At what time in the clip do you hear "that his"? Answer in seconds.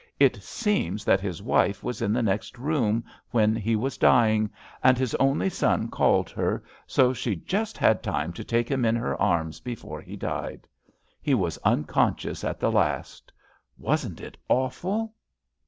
1.05-1.43